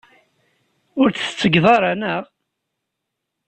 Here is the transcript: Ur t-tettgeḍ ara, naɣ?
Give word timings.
Ur 0.99 1.09
t-tettgeḍ 1.11 1.65
ara, 1.75 1.91
naɣ? 1.95 2.23